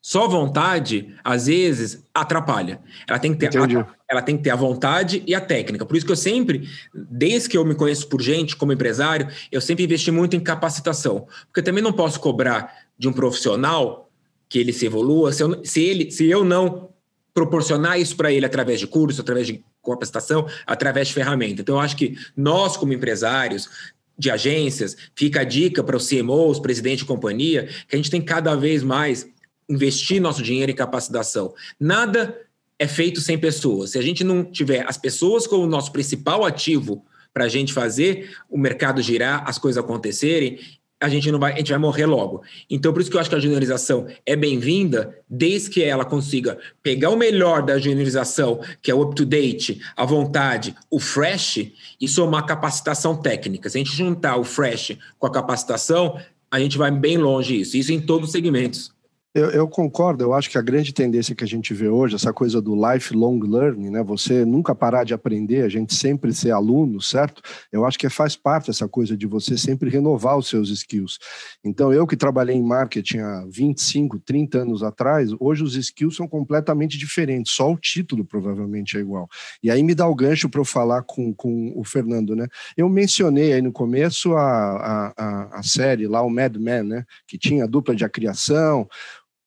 [0.06, 2.78] Só vontade, às vezes, atrapalha.
[3.08, 5.84] Ela tem que ter, a, ela tem que ter a vontade e a técnica.
[5.84, 9.60] Por isso que eu sempre, desde que eu me conheço por gente, como empresário, eu
[9.60, 11.26] sempre investi muito em capacitação.
[11.46, 14.08] Porque eu também não posso cobrar de um profissional
[14.48, 16.90] que ele se evolua se eu, se ele, se eu não
[17.34, 21.62] proporcionar isso para ele através de curso, através de capacitação, através de ferramenta.
[21.62, 23.68] Então, eu acho que nós, como empresários,
[24.16, 28.22] de agências, fica a dica para os CMOs, presidente de companhia, que a gente tem
[28.22, 29.26] cada vez mais
[29.68, 31.54] investir nosso dinheiro em capacitação.
[31.78, 32.36] Nada
[32.78, 33.90] é feito sem pessoas.
[33.90, 38.30] Se a gente não tiver as pessoas como nosso principal ativo para a gente fazer
[38.48, 40.58] o mercado girar, as coisas acontecerem,
[40.98, 42.42] a gente não vai, a gente vai morrer logo.
[42.70, 46.58] Então, por isso que eu acho que a juniorização é bem-vinda, desde que ela consiga
[46.82, 52.46] pegar o melhor da juniorização, que é o up-to-date, a vontade, o fresh, e somar
[52.46, 53.68] capacitação técnica.
[53.68, 56.18] Se a gente juntar o fresh com a capacitação,
[56.50, 57.76] a gente vai bem longe isso.
[57.76, 58.95] Isso em todos os segmentos.
[59.36, 62.32] Eu, eu, concordo, eu acho que a grande tendência que a gente vê hoje, essa
[62.32, 64.02] coisa do lifelong learning, né?
[64.02, 67.42] Você nunca parar de aprender, a gente sempre ser aluno, certo?
[67.70, 71.18] Eu acho que faz parte essa coisa de você sempre renovar os seus skills.
[71.62, 76.26] Então, eu que trabalhei em marketing há 25, 30 anos atrás, hoje os skills são
[76.26, 79.28] completamente diferentes, só o título provavelmente é igual.
[79.62, 82.46] E aí me dá o gancho para eu falar com, com o Fernando, né?
[82.74, 87.04] Eu mencionei aí no começo a, a, a série lá, o Mad Men, né?
[87.28, 88.88] Que tinha dupla de acriação,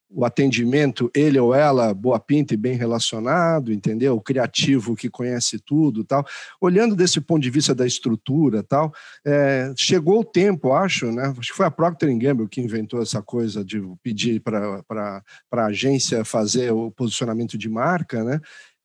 [0.10, 4.16] o atendimento, ele ou ela, boa pinta e bem relacionado, entendeu?
[4.16, 6.26] O criativo que conhece tudo tal.
[6.60, 8.92] Olhando desse ponto de vista da estrutura tal,
[9.26, 11.34] é, chegou o tempo, acho, né?
[11.38, 16.26] Acho que foi a Procter Gamble que inventou essa coisa de pedir para a agência
[16.26, 18.40] fazer o posicionamento de marca, né?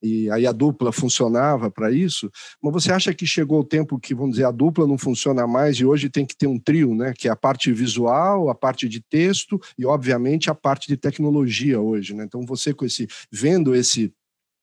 [0.04, 2.30] E aí a dupla funcionava para isso,
[2.62, 5.76] mas você acha que chegou o tempo que, vamos dizer, a dupla não funciona mais
[5.76, 7.14] e hoje tem que ter um trio, né?
[7.16, 11.80] Que é a parte visual, a parte de texto e, obviamente, a parte de tecnologia
[11.80, 12.24] hoje, né?
[12.24, 14.12] Então você com esse vendo esse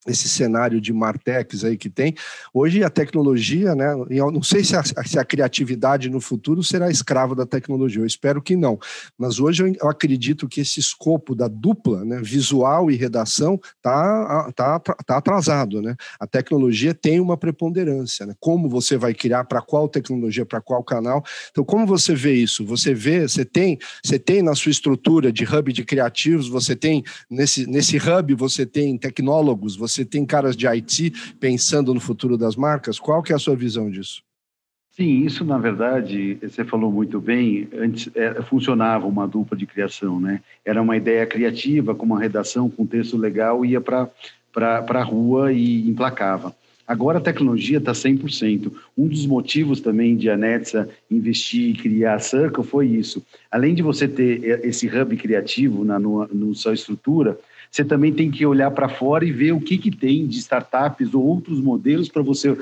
[0.08, 2.16] esse cenário de Martex aí que tem.
[2.52, 3.94] Hoje a tecnologia, né?
[4.10, 8.08] Eu não sei se a, se a, criatividade no futuro será escrava da tecnologia, eu
[8.08, 8.80] espero que não.
[9.18, 14.52] Mas hoje eu, eu acredito que esse escopo da dupla, né, visual e redação, tá,
[14.56, 15.96] tá, tá atrasado, né?
[16.20, 18.34] A tecnologia tem uma preponderância, né?
[18.40, 21.24] Como você vai criar para qual tecnologia, para qual canal.
[21.52, 22.66] Então, como você vê isso?
[22.66, 27.04] Você vê, você tem, você tem na sua estrutura de hub de criativos, você tem
[27.30, 32.38] nesse nesse hub, você tem tecnólogos, você você tem caras de IT pensando no futuro
[32.38, 33.00] das marcas?
[33.00, 34.24] Qual que é a sua visão disso?
[34.92, 40.20] Sim, isso na verdade, você falou muito bem, antes é, funcionava uma dupla de criação,
[40.20, 40.42] né?
[40.66, 44.10] Era uma ideia criativa, com uma redação, com um texto legal, ia para
[44.56, 46.54] a rua e emplacava.
[46.86, 48.70] Agora a tecnologia está 100%.
[48.98, 53.26] Um dos motivos também de a Netsa investir e criar a Circle foi isso.
[53.50, 57.40] Além de você ter esse hub criativo na no, no sua estrutura,
[57.72, 61.14] você também tem que olhar para fora e ver o que, que tem de startups
[61.14, 62.58] ou outros modelos para você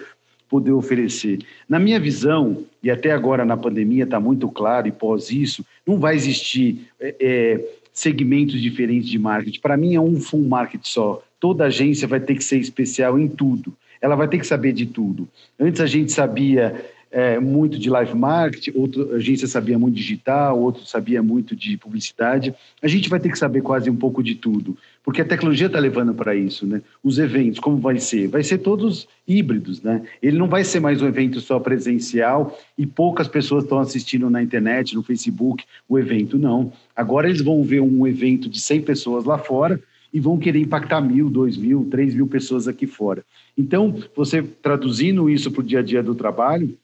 [0.47, 1.39] poder oferecer.
[1.67, 5.99] Na minha visão, e até agora na pandemia está muito claro, e pós isso, não
[5.99, 9.59] vai existir é, é, segmentos diferentes de marketing.
[9.59, 11.21] Para mim é um full market só.
[11.39, 13.73] Toda agência vai ter que ser especial em tudo.
[14.01, 15.27] Ela vai ter que saber de tudo.
[15.59, 20.85] Antes a gente sabia é, muito de live marketing, outra agência sabia muito digital, outro
[20.85, 22.53] sabia muito de publicidade.
[22.81, 24.77] A gente vai ter que saber quase um pouco de tudo,
[25.09, 26.83] porque a tecnologia está levando para isso, né?
[27.03, 28.27] Os eventos, como vai ser?
[28.27, 30.03] Vai ser todos híbridos, né?
[30.21, 34.43] Ele não vai ser mais um evento só presencial e poucas pessoas estão assistindo na
[34.43, 36.71] internet, no Facebook, o evento, não.
[36.95, 39.81] Agora eles vão ver um evento de 100 pessoas lá fora
[40.13, 43.25] e vão querer impactar mil, dois mil, três mil pessoas aqui fora.
[43.57, 46.77] Então, você traduzindo isso para o dia a dia do trabalho,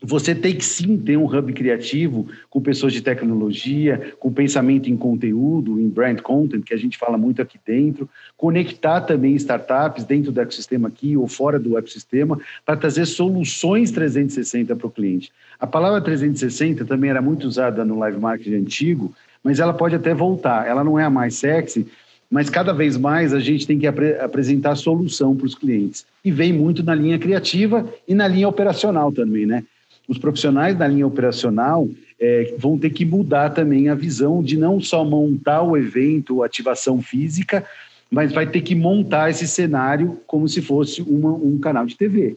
[0.00, 4.96] você tem que sim ter um hub criativo com pessoas de tecnologia, com pensamento em
[4.96, 10.30] conteúdo, em brand content, que a gente fala muito aqui dentro, conectar também startups dentro
[10.30, 15.32] do ecossistema aqui ou fora do ecossistema, para trazer soluções 360 para o cliente.
[15.58, 20.14] A palavra 360 também era muito usada no live marketing antigo, mas ela pode até
[20.14, 20.66] voltar.
[20.66, 21.86] Ela não é a mais sexy,
[22.30, 26.06] mas cada vez mais a gente tem que ap apresentar solução para os clientes.
[26.24, 29.64] E vem muito na linha criativa e na linha operacional também, né?
[30.08, 31.86] Os profissionais da linha operacional
[32.18, 37.00] é, vão ter que mudar também a visão de não só montar o evento, ativação
[37.02, 37.64] física,
[38.10, 42.36] mas vai ter que montar esse cenário como se fosse uma, um canal de TV.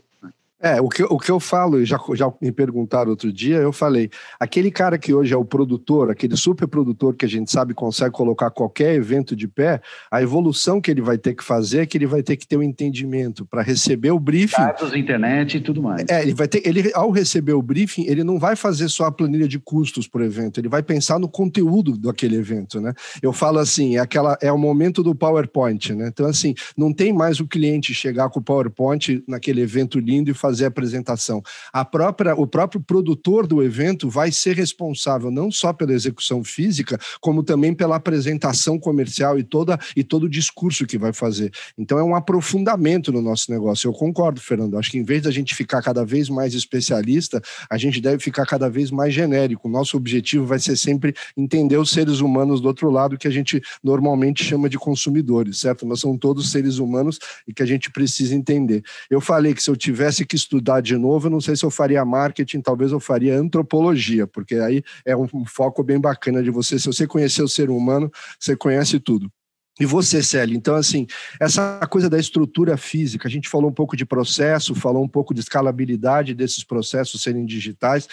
[0.61, 4.11] É, o que, o que eu falo, já, já me perguntaram outro dia, eu falei,
[4.39, 8.11] aquele cara que hoje é o produtor, aquele super produtor que a gente sabe consegue
[8.11, 11.97] colocar qualquer evento de pé, a evolução que ele vai ter que fazer é que
[11.97, 14.61] ele vai ter que ter o um entendimento para receber o briefing.
[14.61, 16.05] Dados, internet e tudo mais.
[16.07, 19.11] É, ele vai ter, ele, ao receber o briefing, ele não vai fazer só a
[19.11, 22.93] planilha de custos por evento, ele vai pensar no conteúdo daquele evento, né?
[23.19, 26.07] Eu falo assim, é, aquela, é o momento do PowerPoint, né?
[26.07, 30.33] Então, assim, não tem mais o cliente chegar com o PowerPoint naquele evento lindo e
[30.35, 31.41] fazer fazer a apresentação.
[31.71, 36.99] A própria, o próprio produtor do evento vai ser responsável não só pela execução física,
[37.21, 41.51] como também pela apresentação comercial e, toda, e todo o discurso que vai fazer.
[41.77, 43.87] Então é um aprofundamento no nosso negócio.
[43.87, 44.77] Eu concordo, Fernando.
[44.77, 48.45] Acho que em vez da gente ficar cada vez mais especialista, a gente deve ficar
[48.45, 49.69] cada vez mais genérico.
[49.69, 53.31] O nosso objetivo vai ser sempre entender os seres humanos do outro lado, que a
[53.31, 55.85] gente normalmente chama de consumidores, certo?
[55.85, 58.83] Nós somos todos seres humanos e que a gente precisa entender.
[59.09, 61.71] Eu falei que se eu tivesse que estudar de novo, eu não sei se eu
[61.71, 66.77] faria marketing, talvez eu faria antropologia, porque aí é um foco bem bacana de você.
[66.77, 69.31] Se você conhecer o ser humano, você conhece tudo.
[69.79, 71.07] E você, Célio, então, assim,
[71.39, 75.33] essa coisa da estrutura física, a gente falou um pouco de processo, falou um pouco
[75.33, 78.07] de escalabilidade desses processos serem digitais,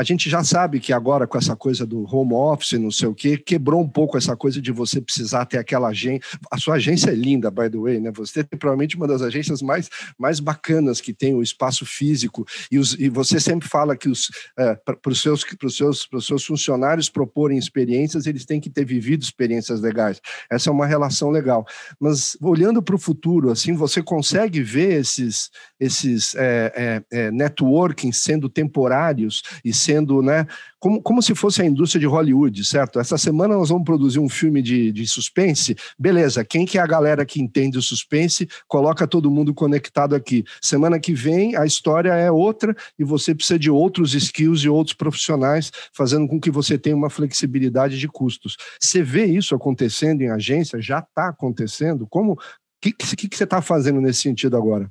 [0.00, 3.14] a gente já sabe que agora, com essa coisa do home office, não sei o
[3.14, 6.22] quê, quebrou um pouco essa coisa de você precisar ter aquela agência.
[6.50, 8.10] A sua agência é linda, by the way, né?
[8.12, 12.46] Você tem provavelmente uma das agências mais, mais bacanas que tem o espaço físico.
[12.72, 14.10] E, os, e você sempre fala que
[14.58, 19.82] é, para os seus, seus, seus funcionários proporem experiências, eles têm que ter vivido experiências
[19.82, 20.18] legais.
[20.50, 21.66] Essa é uma relação legal.
[22.00, 26.72] Mas olhando para o futuro, assim, você consegue ver esses, esses é,
[27.12, 30.46] é, é networking sendo temporários e sendo sendo, né,
[30.78, 33.00] como, como se fosse a indústria de Hollywood, certo?
[33.00, 36.86] Essa semana nós vamos produzir um filme de, de suspense, beleza, quem que é a
[36.86, 40.44] galera que entende o suspense, coloca todo mundo conectado aqui.
[40.62, 44.94] Semana que vem a história é outra e você precisa de outros skills e outros
[44.94, 48.56] profissionais, fazendo com que você tenha uma flexibilidade de custos.
[48.80, 50.80] Você vê isso acontecendo em agência?
[50.80, 52.06] Já está acontecendo?
[52.06, 52.38] Como, o
[52.80, 54.88] que, que, que você está fazendo nesse sentido agora?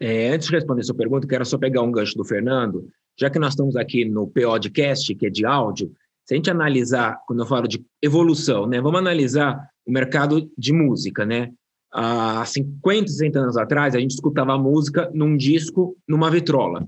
[0.00, 2.88] É, antes de responder sua pergunta, quero só pegar um gancho do Fernando
[3.20, 5.92] já que nós estamos aqui no podcast, que é de áudio,
[6.24, 10.72] se a gente analisar, quando eu falo de evolução, né, vamos analisar o mercado de
[10.72, 11.50] música, né?
[11.92, 16.86] Há 50, 60 anos atrás, a gente escutava música num disco, numa vitrola.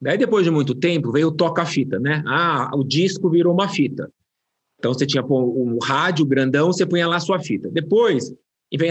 [0.00, 2.24] Daí, depois de muito tempo, veio o toca-fita, né?
[2.26, 4.10] Ah, o disco virou uma fita.
[4.78, 7.70] Então, você tinha um rádio grandão, você punha lá a sua fita.
[7.70, 8.34] Depois,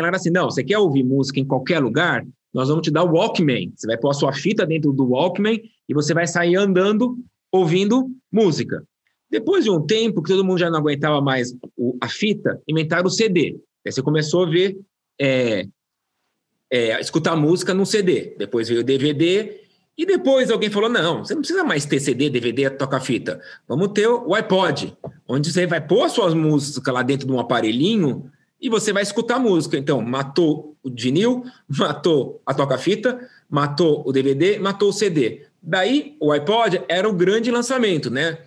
[0.01, 2.25] lá assim, não, você quer ouvir música em qualquer lugar?
[2.53, 3.71] Nós vamos te dar o Walkman.
[3.75, 7.17] Você vai pôr a sua fita dentro do Walkman e você vai sair andando
[7.51, 8.83] ouvindo música.
[9.29, 13.07] Depois de um tempo que todo mundo já não aguentava mais o, a fita, inventaram
[13.07, 13.57] o CD.
[13.85, 14.77] Aí você começou a ver,
[15.19, 15.65] é,
[16.69, 18.35] é, escutar música no CD.
[18.37, 19.61] Depois veio o DVD.
[19.97, 23.39] E depois alguém falou: não, você não precisa mais ter CD, DVD, tocar fita.
[23.67, 28.29] Vamos ter o iPod, onde você vai pôr suas músicas lá dentro de um aparelhinho
[28.61, 29.77] e você vai escutar música.
[29.77, 35.45] Então, matou o vinil, matou a toca-fita, matou o DVD, matou o CD.
[35.61, 38.37] Daí, o iPod era o grande lançamento, né?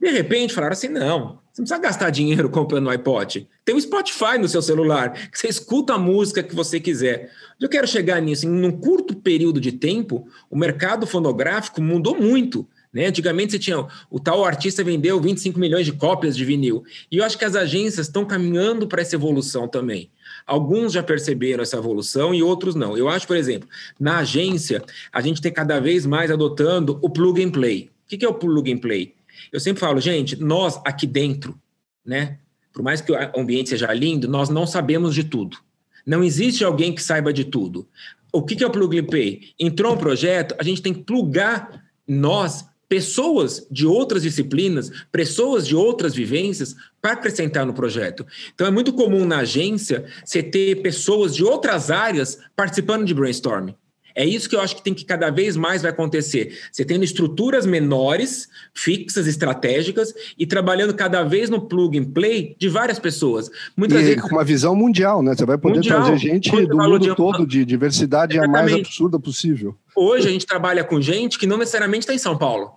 [0.00, 3.48] De repente, falaram assim: não, você não precisa gastar dinheiro comprando um iPod.
[3.64, 7.30] Tem o um Spotify no seu celular, que você escuta a música que você quiser.
[7.58, 8.46] Eu quero chegar nisso.
[8.46, 12.68] Em um curto período de tempo, o mercado fonográfico mudou muito.
[12.96, 13.08] Né?
[13.08, 16.82] Antigamente você tinha o tal artista vendeu 25 milhões de cópias de vinil.
[17.12, 20.08] E eu acho que as agências estão caminhando para essa evolução também.
[20.46, 22.96] Alguns já perceberam essa evolução e outros não.
[22.96, 23.68] Eu acho, por exemplo,
[24.00, 24.82] na agência,
[25.12, 27.90] a gente tem cada vez mais adotando o plug and play.
[28.06, 29.12] O que é o plug and play?
[29.52, 31.54] Eu sempre falo, gente, nós aqui dentro,
[32.02, 32.38] né?
[32.72, 35.58] Por mais que o ambiente seja lindo, nós não sabemos de tudo.
[36.06, 37.86] Não existe alguém que saiba de tudo.
[38.32, 39.50] O que é o plug and play?
[39.60, 45.74] Entrou um projeto, a gente tem que plugar nós pessoas de outras disciplinas, pessoas de
[45.74, 48.26] outras vivências para acrescentar no projeto.
[48.54, 53.74] Então é muito comum na agência você ter pessoas de outras áreas participando de brainstorming.
[54.16, 56.58] É isso que eu acho que tem que cada vez mais vai acontecer.
[56.72, 62.66] Você tendo estruturas menores, fixas, estratégicas e trabalhando cada vez no plug and play de
[62.66, 63.50] várias pessoas.
[63.76, 65.34] Muitas e vezes com uma visão mundial, né?
[65.36, 67.14] Você vai poder mundial, trazer gente do mundo de...
[67.14, 68.58] todo de diversidade Exatamente.
[68.58, 69.76] a mais absurda possível.
[69.96, 72.70] Hoje a gente trabalha com gente que não necessariamente está em São Paulo.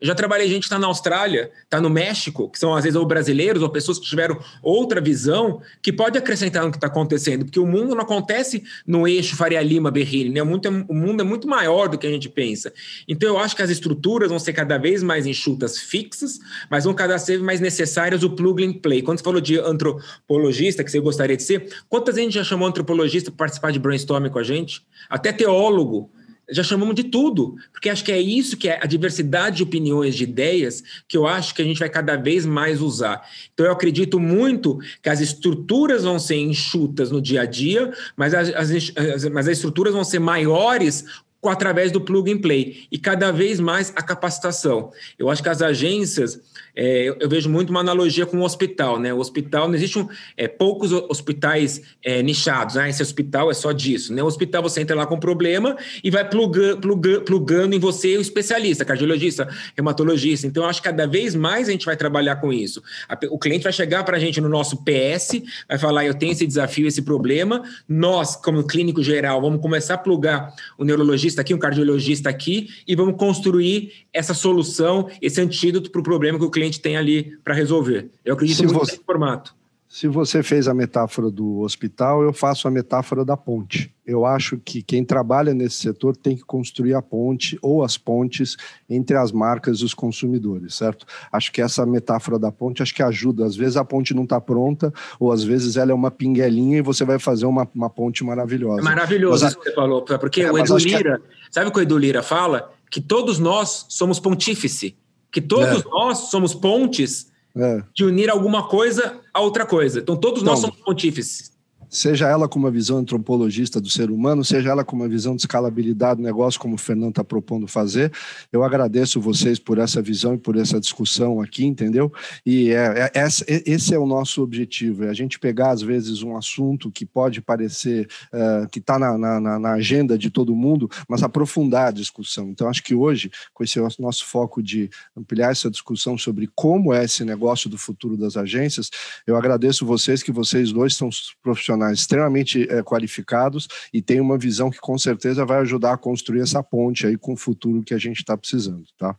[0.00, 2.96] Eu já trabalhei gente que está na Austrália, está no México, que são às vezes
[2.96, 7.44] ou brasileiros ou pessoas que tiveram outra visão, que pode acrescentar no que está acontecendo,
[7.44, 10.42] porque o mundo não acontece no eixo Faria Lima Berrini, né?
[10.42, 12.72] O mundo, é, o mundo é muito maior do que a gente pensa.
[13.08, 16.38] Então eu acho que as estruturas vão ser cada vez mais enxutas, fixas,
[16.70, 19.00] mas vão cada vez mais necessárias o plug and play.
[19.00, 23.30] Quando você falou de antropologista, que você gostaria de ser, quantas gente já chamou antropologista
[23.30, 24.86] para participar de brainstorming com a gente?
[25.08, 26.10] Até teólogo
[26.50, 30.14] já chamamos de tudo, porque acho que é isso que é a diversidade de opiniões,
[30.14, 33.28] de ideias, que eu acho que a gente vai cada vez mais usar.
[33.52, 38.32] Então, eu acredito muito que as estruturas vão ser enxutas no dia a dia, mas
[38.32, 41.04] as, as, mas as estruturas vão ser maiores
[41.44, 44.90] através do plug and play e cada vez mais a capacitação.
[45.18, 46.40] Eu acho que as agências
[46.76, 49.12] é, eu, eu, vejo muito uma analogia com o hospital, né?
[49.14, 50.06] O hospital, não existe
[50.36, 52.90] é, poucos hospitais é, nichados, né?
[52.90, 54.22] Esse hospital é só disso, né?
[54.22, 55.74] O hospital você entra lá com problema
[56.04, 60.46] e vai plugando, plugando, plugando em você o especialista, cardiologista, reumatologista.
[60.46, 62.82] Então, eu acho que cada vez mais a gente vai trabalhar com isso.
[63.08, 66.32] A, o cliente vai chegar para a gente no nosso PS, vai falar, eu tenho
[66.32, 67.62] esse desafio, esse problema.
[67.88, 72.94] Nós, como clínico geral, vamos começar a plugar o neurologista aqui, um cardiologista aqui, e
[72.94, 77.38] vamos construir essa solução, esse antídoto para o problema que o cliente cliente tem ali
[77.42, 78.10] para resolver.
[78.24, 79.54] Eu acredito se muito você, nesse formato.
[79.88, 83.94] Se você fez a metáfora do hospital, eu faço a metáfora da ponte.
[84.04, 88.56] Eu acho que quem trabalha nesse setor tem que construir a ponte ou as pontes
[88.90, 91.06] entre as marcas e os consumidores, certo?
[91.30, 93.44] Acho que essa metáfora da ponte acho que ajuda.
[93.46, 96.82] Às vezes a ponte não está pronta, ou às vezes ela é uma pinguelinha e
[96.82, 98.80] você vai fazer uma, uma ponte maravilhosa.
[98.80, 101.54] É maravilhoso Mas, isso que você falou, porque é, o Edu Lira, que...
[101.54, 102.72] sabe o que o Edu Lira fala?
[102.90, 104.96] Que todos nós somos pontífice
[105.36, 105.88] que todos é.
[105.90, 107.82] nós somos pontes é.
[107.94, 110.00] de unir alguma coisa a outra coisa.
[110.00, 111.55] Então, todos então, nós somos pontífices
[111.88, 115.42] seja ela com uma visão antropologista do ser humano, seja ela com uma visão de
[115.42, 118.12] escalabilidade do negócio, como o Fernando está propondo fazer.
[118.52, 122.12] Eu agradeço vocês por essa visão e por essa discussão aqui, entendeu?
[122.44, 123.26] E é, é,
[123.66, 127.40] esse é o nosso objetivo, é a gente pegar, às vezes, um assunto que pode
[127.40, 132.48] parecer uh, que está na, na, na, agenda de todo mundo, mas aprofundar a discussão.
[132.48, 137.04] Então, acho que hoje, com esse nosso foco de ampliar essa discussão sobre como é
[137.04, 138.90] esse negócio do futuro das agências,
[139.26, 141.10] eu agradeço vocês, que vocês dois são
[141.42, 145.96] profissionais profissionais extremamente é, qualificados e tem uma visão que com certeza vai ajudar a
[145.96, 149.14] construir essa ponte aí com o futuro que a gente está precisando, tá?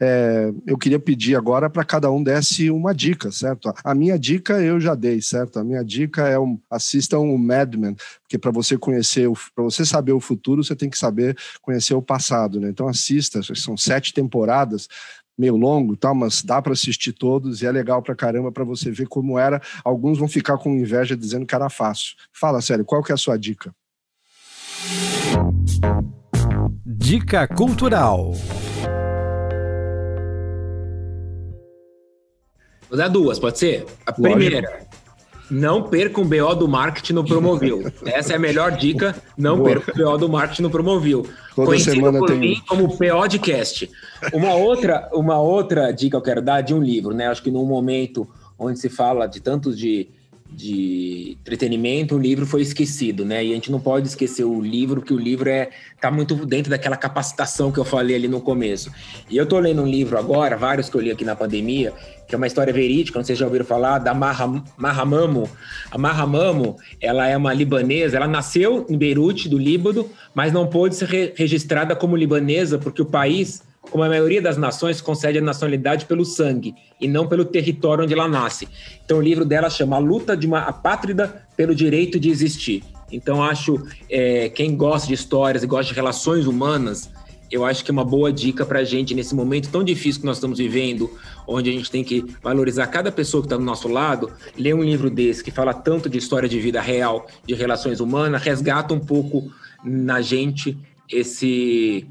[0.00, 3.72] É, eu queria pedir agora para cada um desse uma dica, certo?
[3.84, 5.58] A minha dica eu já dei, certo?
[5.58, 9.84] A minha dica é um, assistam o Mad Men, porque para você conhecer, para você
[9.84, 12.70] saber o futuro, você tem que saber conhecer o passado, né?
[12.70, 14.88] Então assista, são sete temporadas,
[15.40, 16.12] meio longo, tá?
[16.12, 19.60] mas dá para assistir todos e é legal para caramba para você ver como era.
[19.82, 22.14] Alguns vão ficar com inveja dizendo que era fácil.
[22.30, 23.74] Fala sério, qual que é a sua dica?
[26.84, 28.32] Dica cultural.
[32.90, 33.86] Vou dar duas, pode ser?
[34.04, 34.22] A Lógico.
[34.22, 34.88] primeira,
[35.50, 37.82] não perca um BO do marketing no Promovil.
[38.06, 39.14] Essa é a melhor dica.
[39.36, 39.70] Não Boa.
[39.70, 41.26] perca o BO do marketing no Promovil.
[41.54, 42.38] Toda Conhecido semana por tem...
[42.38, 43.90] mim como POdcast.
[44.32, 47.26] Uma outra, uma outra dica eu quero dar de um livro, né?
[47.26, 48.28] Acho que num momento
[48.58, 50.08] onde se fala de tantos de
[50.52, 53.44] de entretenimento, o livro foi esquecido, né?
[53.44, 55.70] E a gente não pode esquecer o livro, porque o livro é
[56.00, 58.90] tá muito dentro daquela capacitação que eu falei ali no começo.
[59.28, 61.92] E eu tô lendo um livro agora, vários que eu li aqui na pandemia,
[62.26, 65.48] que é uma história verídica, não sei se já ouviram falar, da Mahamamo.
[65.90, 70.96] A Mahamamo, ela é uma libanesa, ela nasceu em Beirute, do Líbano, mas não pôde
[70.96, 75.42] ser re registrada como libanesa porque o país como a maioria das nações, concede a
[75.42, 78.68] nacionalidade pelo sangue e não pelo território onde ela nasce.
[79.04, 82.84] Então, o livro dela chama A Luta de uma Apátrida pelo Direito de Existir.
[83.10, 87.10] Então, acho é, quem gosta de histórias e gosta de relações humanas,
[87.50, 90.26] eu acho que é uma boa dica para a gente nesse momento tão difícil que
[90.26, 91.10] nós estamos vivendo,
[91.46, 94.30] onde a gente tem que valorizar cada pessoa que está do nosso lado.
[94.56, 98.42] Ler um livro desse que fala tanto de história de vida real, de relações humanas,
[98.42, 99.50] resgata um pouco
[99.82, 100.78] na gente
[101.10, 102.06] esse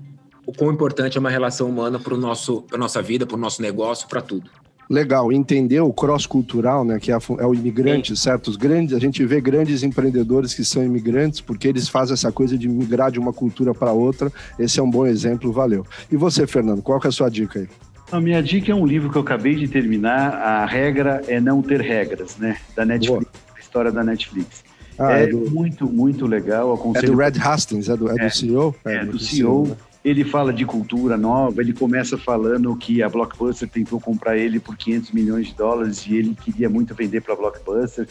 [0.50, 4.08] o quão importante é uma relação humana para a nossa vida, para o nosso negócio,
[4.08, 4.50] para tudo.
[4.90, 8.24] Legal, entender o cross-cultural, né, que é, é, o imigrante, Sim.
[8.24, 8.48] certo?
[8.48, 12.58] Os grandes, a gente vê grandes empreendedores que são imigrantes porque eles fazem essa coisa
[12.58, 14.32] de migrar de uma cultura para outra.
[14.58, 15.86] Esse é um bom exemplo, valeu.
[16.12, 17.68] E você, Fernando, qual que é a sua dica aí?
[18.12, 21.62] A minha dica é um livro que eu acabei de terminar, A Regra é Não
[21.62, 23.56] Ter Regras, né, da Netflix, Boa.
[23.56, 24.64] a história da Netflix.
[24.98, 25.52] Ah, é, é do...
[25.52, 26.74] muito, muito legal.
[26.96, 28.76] É do Red Hastings, é do, é do é, CEO?
[28.84, 29.68] É, é do, do CEO.
[29.68, 34.60] CEO ele fala de cultura nova, ele começa falando que a Blockbuster tentou comprar ele
[34.60, 38.08] por 500 milhões de dólares e ele queria muito vender para a Blockbuster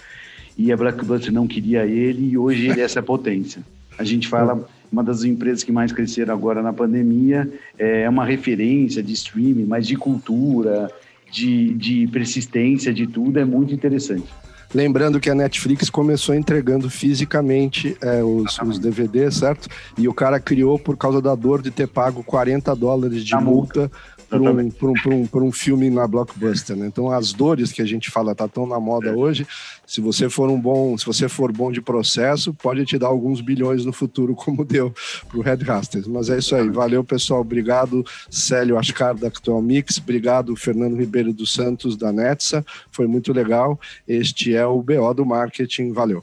[0.57, 3.63] e a Blockbuster não queria ele e hoje ele é essa potência.
[3.99, 9.03] A gente fala, uma das empresas que mais cresceram agora na pandemia, é uma referência
[9.03, 10.91] de streaming, mas de cultura,
[11.31, 14.29] de, de persistência, de tudo, é muito interessante.
[14.75, 19.69] Lembrando que a Netflix começou entregando fisicamente é, os, os, DVDs, certo?
[19.97, 23.81] E o cara criou por causa da dor de ter pago 40 dólares de multa,
[23.81, 23.91] multa
[24.29, 26.87] por um, um, um, um filme na Blockbuster, né?
[26.87, 29.13] Então as dores que a gente fala tá tão na moda é.
[29.13, 29.47] hoje.
[29.87, 33.41] Se você for um bom, se você for bom de processo, pode te dar alguns
[33.41, 34.95] bilhões no futuro, como deu
[35.29, 36.07] pro Red Hastings.
[36.07, 36.69] Mas é isso aí.
[36.69, 37.41] Valeu, pessoal.
[37.41, 39.99] Obrigado, Célio Ascar da Actual Mix.
[39.99, 42.65] Obrigado, Fernando Ribeiro dos Santos da Netsa.
[42.91, 43.81] Foi muito legal.
[44.07, 45.93] Este é o BO do marketing.
[45.93, 46.23] Valeu.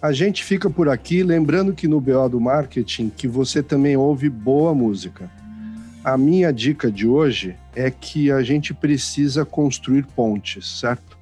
[0.00, 4.28] A gente fica por aqui, lembrando que no BO do marketing que você também ouve
[4.28, 5.28] boa música.
[6.08, 11.18] A minha dica de hoje é que a gente precisa construir pontes, certo?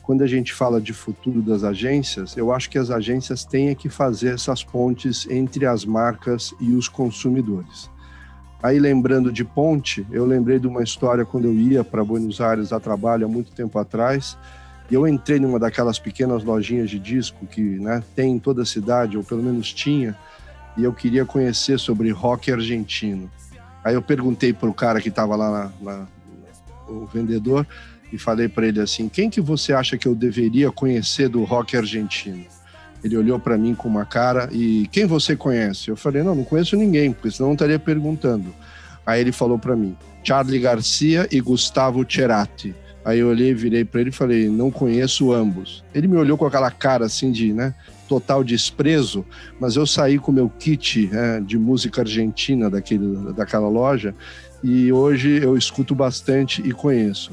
[0.00, 3.90] Quando a gente fala de futuro das agências, eu acho que as agências têm que
[3.90, 7.90] fazer essas pontes entre as marcas e os consumidores.
[8.62, 12.72] Aí, lembrando de ponte, eu lembrei de uma história quando eu ia para Buenos Aires
[12.72, 14.38] a trabalho há muito tempo atrás.
[14.90, 18.66] E eu entrei numa daquelas pequenas lojinhas de disco que né, tem em toda a
[18.66, 20.16] cidade, ou pelo menos tinha,
[20.78, 23.30] e eu queria conhecer sobre rock argentino.
[23.84, 26.06] Aí eu perguntei para o cara que estava lá, na, na,
[26.88, 27.66] o vendedor,
[28.12, 31.76] e falei para ele assim: quem que você acha que eu deveria conhecer do rock
[31.76, 32.44] argentino?
[33.02, 35.88] Ele olhou para mim com uma cara e quem você conhece?
[35.88, 38.54] Eu falei: não, não conheço ninguém, porque senão não estaria perguntando.
[39.06, 42.74] Aí ele falou para mim: Charlie Garcia e Gustavo Cerati.
[43.04, 45.82] Aí eu olhei, virei para ele e falei: não conheço ambos.
[45.94, 47.74] Ele me olhou com aquela cara assim de, né?
[48.10, 49.24] Total desprezo,
[49.60, 54.12] mas eu saí com meu kit é, de música argentina daquele, daquela loja
[54.64, 57.30] e hoje eu escuto bastante e conheço.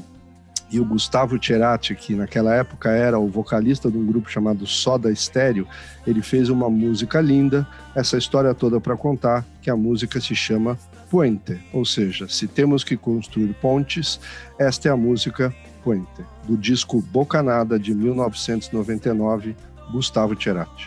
[0.70, 5.12] E o Gustavo Cerati, que naquela época era o vocalista de um grupo chamado Soda
[5.12, 5.66] Stereo,
[6.06, 10.78] ele fez uma música linda, essa história toda para contar, que a música se chama
[11.10, 14.20] Puente, ou seja, se temos que construir pontes,
[14.60, 15.52] esta é a música
[15.82, 19.56] Puente, do disco Bocanada de 1999,
[19.90, 20.84] Gustavo Cerati.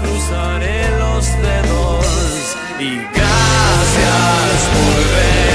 [0.00, 5.47] Cruzaré los dedos y gracias por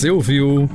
[0.00, 0.66] Você ouviu